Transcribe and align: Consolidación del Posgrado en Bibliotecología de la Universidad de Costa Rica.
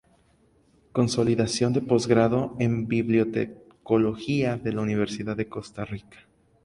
Consolidación 0.93 1.73
del 1.73 1.85
Posgrado 1.85 2.55
en 2.57 2.87
Bibliotecología 2.87 4.57
de 4.57 4.73
la 4.73 4.81
Universidad 4.81 5.37
de 5.37 5.47
Costa 5.47 5.85
Rica. 5.85 6.25